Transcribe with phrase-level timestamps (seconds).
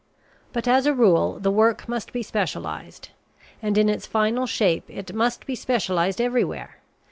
[0.51, 3.09] But as a rule the work must be specialized;
[3.61, 6.77] and in its final shape it must be specialized everywhere.